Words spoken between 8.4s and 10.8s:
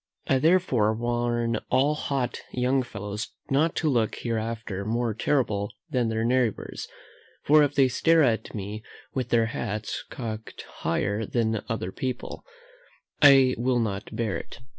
me with their hats cocked